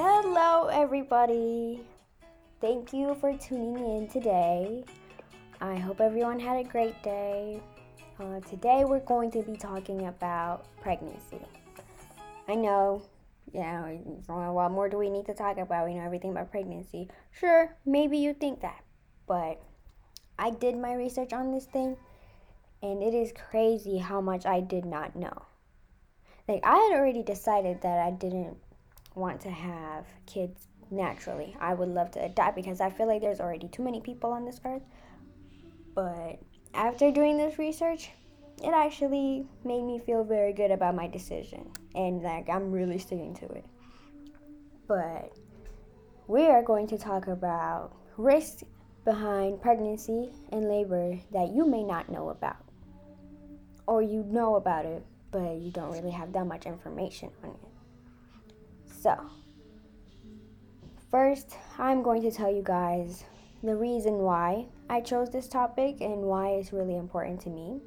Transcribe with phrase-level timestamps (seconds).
[0.00, 1.80] Hello, everybody.
[2.60, 4.84] Thank you for tuning in today.
[5.60, 7.60] I hope everyone had a great day.
[8.20, 11.40] Uh, today, we're going to be talking about pregnancy.
[12.46, 13.02] I know,
[13.52, 13.98] know,
[14.28, 15.88] what more do we need to talk about?
[15.88, 17.08] We know everything about pregnancy.
[17.32, 18.84] Sure, maybe you think that,
[19.26, 19.60] but
[20.38, 21.96] I did my research on this thing,
[22.84, 25.42] and it is crazy how much I did not know.
[26.46, 28.58] Like, I had already decided that I didn't
[29.14, 31.56] want to have kids naturally.
[31.60, 34.44] I would love to adopt because I feel like there's already too many people on
[34.44, 34.82] this earth.
[35.94, 36.38] But
[36.74, 38.10] after doing this research,
[38.62, 43.34] it actually made me feel very good about my decision and like I'm really sticking
[43.34, 43.64] to it.
[44.86, 45.32] But
[46.26, 48.64] we are going to talk about risks
[49.04, 52.56] behind pregnancy and labor that you may not know about.
[53.86, 57.77] Or you know about it, but you don't really have that much information on it.
[59.00, 59.16] So,
[61.08, 63.22] first, I'm going to tell you guys
[63.62, 67.80] the reason why I chose this topic and why it's really important to me.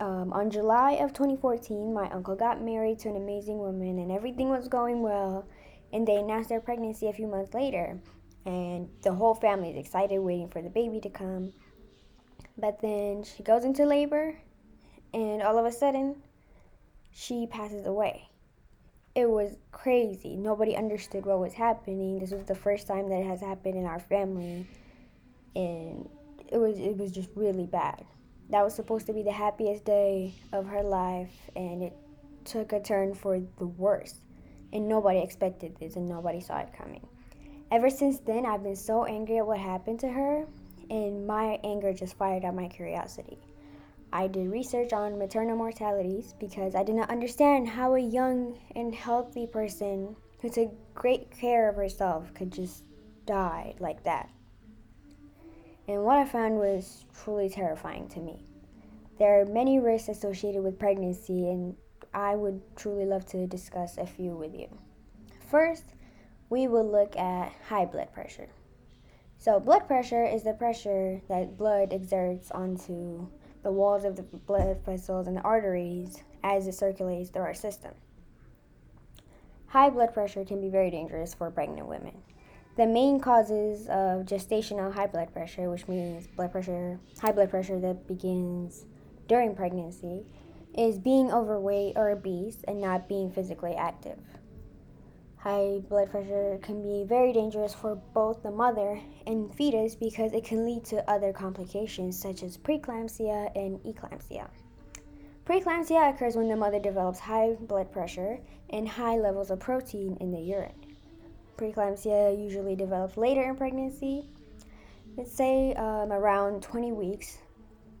[0.00, 4.48] Um, on July of 2014, my uncle got married to an amazing woman, and everything
[4.48, 5.46] was going well.
[5.92, 8.00] And they announced their pregnancy a few months later,
[8.44, 11.52] and the whole family is excited, waiting for the baby to come.
[12.58, 14.36] But then she goes into labor,
[15.12, 16.16] and all of a sudden,
[17.12, 18.28] she passes away
[19.14, 20.36] it was crazy.
[20.36, 22.18] Nobody understood what was happening.
[22.18, 24.66] This was the first time that it has happened in our family,
[25.54, 26.08] and
[26.48, 28.04] it was it was just really bad.
[28.50, 31.96] That was supposed to be the happiest day of her life, and it
[32.44, 34.16] took a turn for the worse.
[34.72, 37.06] And nobody expected this, and nobody saw it coming.
[37.70, 40.44] Ever since then, I've been so angry at what happened to her,
[40.90, 43.38] and my anger just fired up my curiosity.
[44.14, 48.94] I did research on maternal mortalities because I did not understand how a young and
[48.94, 52.84] healthy person who took great care of herself could just
[53.26, 54.30] die like that.
[55.88, 58.44] And what I found was truly terrifying to me.
[59.18, 61.74] There are many risks associated with pregnancy, and
[62.14, 64.68] I would truly love to discuss a few with you.
[65.50, 65.86] First,
[66.50, 68.48] we will look at high blood pressure.
[69.38, 73.26] So, blood pressure is the pressure that blood exerts onto
[73.64, 77.92] the walls of the blood vessels and the arteries as it circulates through our system.
[79.66, 82.12] High blood pressure can be very dangerous for pregnant women.
[82.76, 87.80] The main causes of gestational high blood pressure, which means blood pressure, high blood pressure
[87.80, 88.84] that begins
[89.26, 90.26] during pregnancy,
[90.76, 94.18] is being overweight or obese and not being physically active.
[95.44, 100.42] High blood pressure can be very dangerous for both the mother and fetus because it
[100.42, 104.48] can lead to other complications such as preeclampsia and eclampsia.
[105.44, 108.38] Preeclampsia occurs when the mother develops high blood pressure
[108.70, 110.96] and high levels of protein in the urine.
[111.58, 114.24] Preeclampsia usually develops later in pregnancy,
[115.18, 117.36] let's say um, around 20 weeks,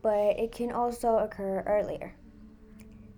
[0.00, 2.14] but it can also occur earlier.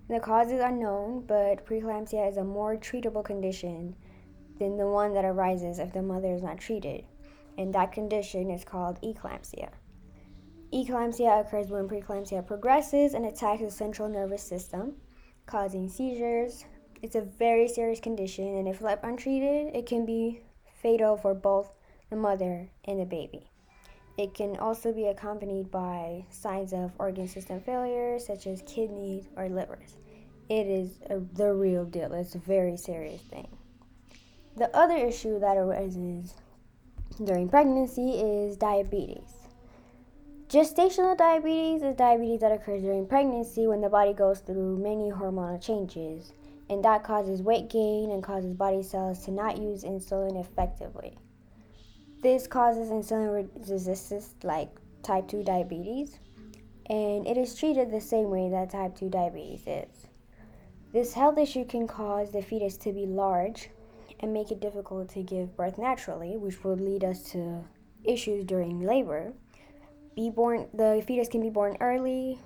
[0.09, 3.95] The cause is unknown, but preeclampsia is a more treatable condition
[4.59, 7.05] than the one that arises if the mother is not treated,
[7.59, 9.71] and that condition is called eclampsia.
[10.73, 14.95] Eclampsia occurs when preeclampsia progresses and attacks the central nervous system,
[15.47, 16.65] causing seizures.
[17.03, 20.41] It's a very serious condition, and if left untreated, it can be
[20.83, 21.73] fatal for both
[22.11, 23.49] the mother and the baby.
[24.19, 29.49] It can also be accompanied by signs of organ system failure, such as kidneys or
[29.49, 29.97] livers.
[30.49, 32.13] It is a, the real deal.
[32.15, 33.49] It's a very serious thing.
[34.57, 36.33] The other issue that arises
[37.23, 39.31] during pregnancy is diabetes.
[40.49, 45.61] Gestational diabetes is diabetes that occurs during pregnancy when the body goes through many hormonal
[45.61, 46.33] changes,
[46.71, 51.19] and that causes weight gain and causes body cells to not use insulin effectively.
[52.23, 54.71] This causes insulin resistance, like
[55.03, 56.19] type 2 diabetes,
[56.89, 60.07] and it is treated the same way that type 2 diabetes is.
[60.93, 63.69] This health issue can cause the fetus to be large,
[64.21, 67.65] and make it difficult to give birth naturally, which would lead us to
[68.05, 69.33] issues during labor.
[70.15, 72.39] Be born the fetus can be born early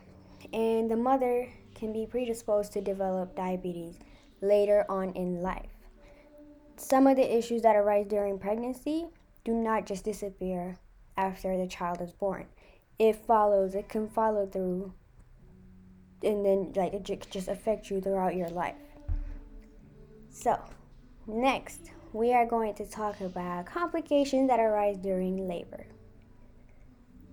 [0.52, 3.99] and the mother can be predisposed to develop diabetes
[4.40, 5.70] later on in life.
[6.76, 9.06] Some of the issues that arise during pregnancy
[9.44, 10.78] do not just disappear
[11.16, 12.46] after the child is born.
[12.99, 14.93] It follows, it can follow through
[16.23, 18.75] and then like it just affect you throughout your life.
[20.31, 20.58] So,
[21.32, 25.86] Next, we are going to talk about complications that arise during labor.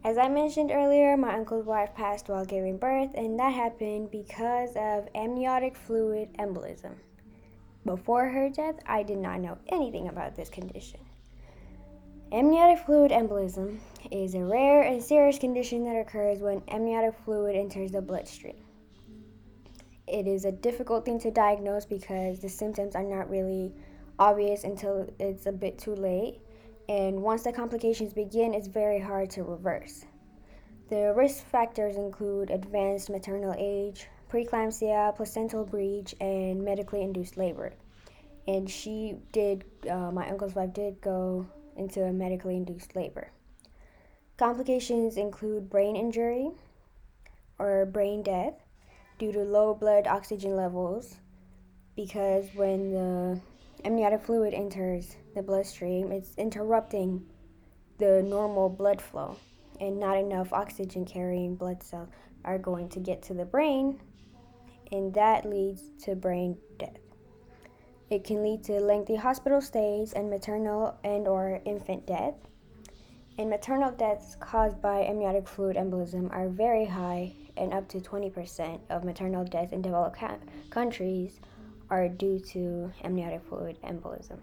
[0.03, 4.69] As I mentioned earlier, my uncle's wife passed while giving birth, and that happened because
[4.75, 6.93] of amniotic fluid embolism.
[7.85, 10.99] Before her death, I did not know anything about this condition.
[12.31, 13.79] Amniotic fluid embolism
[14.11, 18.57] is a rare and serious condition that occurs when amniotic fluid enters the bloodstream.
[20.07, 23.73] It is a difficult thing to diagnose because the symptoms are not really
[24.19, 26.39] obvious until it's a bit too late,
[26.89, 30.05] and once the complications begin, it's very hard to reverse.
[30.89, 37.73] The risk factors include advanced maternal age, preeclampsia, placental breach, and medically induced labor.
[38.47, 43.29] And she did, uh, my uncle's wife did go into a medically induced labor.
[44.37, 46.51] Complications include brain injury
[47.59, 48.53] or brain death
[49.19, 51.17] due to low blood oxygen levels
[51.95, 53.41] because when the
[53.83, 57.25] amniotic fluid enters the bloodstream, it's interrupting
[57.97, 59.37] the normal blood flow
[59.79, 62.09] and not enough oxygen carrying blood cells
[62.45, 63.99] are going to get to the brain
[64.91, 66.97] and that leads to brain death.
[68.09, 72.35] It can lead to lengthy hospital stays and maternal and or infant death.
[73.37, 78.79] And maternal deaths caused by amniotic fluid embolism are very high, and up to 20%
[78.89, 80.37] of maternal deaths in developed ca-
[80.69, 81.39] countries
[81.89, 84.39] are due to amniotic fluid embolism.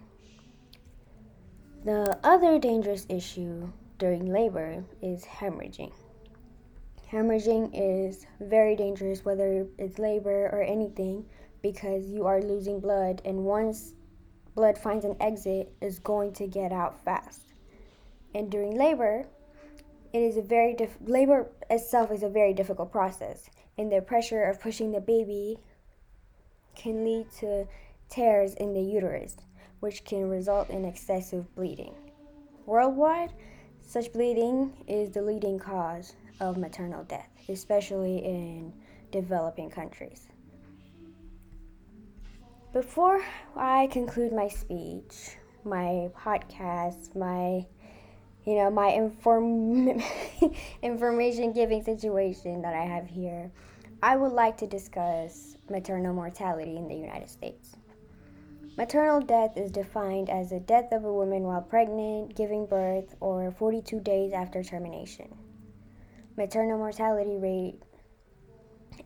[1.83, 5.93] The other dangerous issue during labor is hemorrhaging.
[7.11, 11.25] Hemorrhaging is very dangerous, whether it's labor or anything,
[11.61, 13.93] because you are losing blood, and once
[14.55, 17.41] blood finds an exit, is going to get out fast.
[18.33, 19.27] And during labor,
[20.11, 20.75] it is a very
[21.05, 25.59] labor itself is a very difficult process, and the pressure of pushing the baby
[26.75, 27.67] can lead to
[28.09, 29.37] tears in the uterus,
[29.79, 31.93] which can result in excessive bleeding.
[32.65, 33.33] Worldwide,
[33.81, 38.73] such bleeding is the leading cause of maternal death, especially in
[39.11, 40.27] developing countries.
[42.73, 43.23] Before
[43.55, 47.65] I conclude my speech, my podcast, my
[48.45, 50.01] you know, my inform
[50.83, 53.51] information giving situation that I have here,
[54.01, 57.75] I would like to discuss maternal mortality in the United States.
[58.77, 63.51] Maternal death is defined as the death of a woman while pregnant, giving birth, or
[63.51, 65.33] 42 days after termination
[66.37, 67.79] maternal mortality rate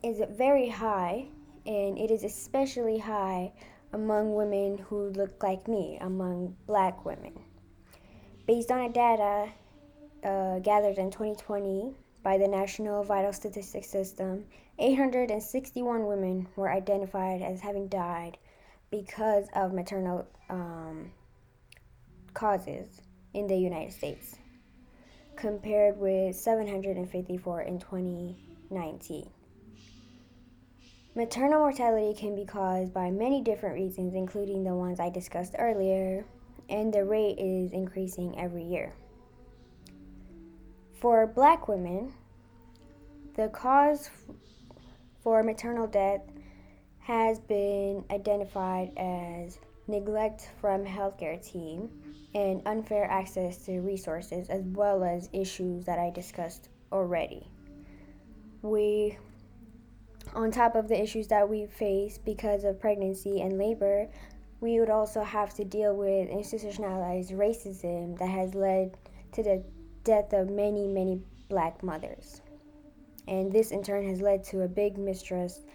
[0.04, 1.28] is very high,
[1.66, 3.52] and it is especially high
[3.94, 7.34] among women who look like me, among black women.
[8.48, 9.50] Based on data
[10.24, 11.94] uh, gathered in 2020
[12.24, 14.46] by the National Vital Statistics System,
[14.78, 18.38] 861 women were identified as having died
[18.92, 21.12] because of maternal um,
[22.34, 23.02] causes
[23.34, 24.36] in the United States
[25.36, 29.30] compared with 754 in 2019.
[31.16, 36.26] Maternal mortality can be caused by many different reasons, including the ones I discussed earlier,
[36.70, 38.94] and the rate is increasing every year.
[41.00, 42.12] For black women,
[43.36, 44.10] the cause
[45.24, 46.22] for maternal death
[47.00, 51.90] has been identified as neglect from healthcare team
[52.36, 57.48] and unfair access to resources, as well as issues that I discussed already.
[58.62, 59.18] We,
[60.36, 64.10] on top of the issues that we face because of pregnancy and labor,
[64.60, 68.98] we would also have to deal with institutionalized racism that has led
[69.32, 69.64] to the
[70.10, 72.42] death of many, many black mothers.
[73.28, 75.68] And this in turn has led to a big mistrust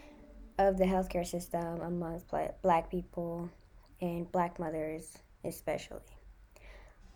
[0.59, 2.27] of the healthcare system amongst
[2.61, 3.49] black people
[4.01, 6.01] and black mothers, especially.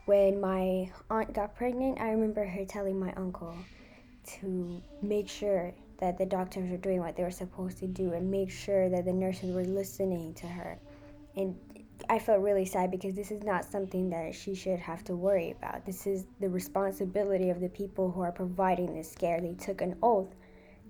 [0.04, 3.56] When my aunt got pregnant, I remember her telling my uncle
[4.38, 8.30] to make sure that the doctors were doing what they were supposed to do and
[8.30, 10.78] make sure that the nurses were listening to her.
[11.34, 11.56] And
[12.08, 15.50] I felt really sad because this is not something that she should have to worry
[15.50, 15.84] about.
[15.84, 19.40] This is the responsibility of the people who are providing this care.
[19.40, 20.34] They took an oath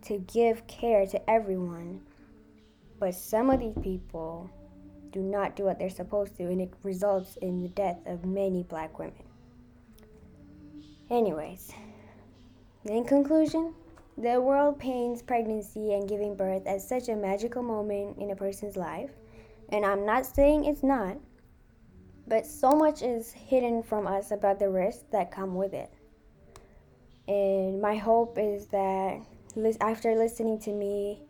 [0.02, 2.00] to give care to everyone.
[2.98, 4.50] But some of these people
[5.12, 8.62] do not do what they're supposed to, and it results in the death of many
[8.62, 9.14] black women.
[11.10, 11.72] Anyways,
[12.84, 13.74] in conclusion,
[14.18, 18.76] the world paints pregnancy and giving birth as such a magical moment in a person's
[18.76, 19.10] life,
[19.70, 21.18] and I'm not saying it's not,
[22.26, 25.92] but so much is hidden from us about the risks that come with it.
[27.26, 29.20] And my hope is that
[29.80, 31.22] after listening to me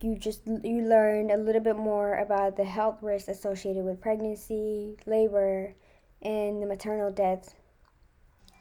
[0.00, 4.96] you just you learn a little bit more about the health risks associated with pregnancy,
[5.06, 5.74] labor,
[6.22, 7.54] and the maternal deaths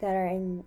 [0.01, 0.63] that are in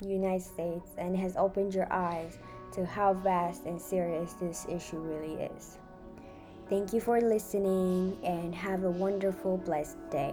[0.00, 2.38] the United States and has opened your eyes
[2.72, 5.78] to how vast and serious this issue really is.
[6.72, 10.32] Thank you for listening and have a wonderful, blessed day.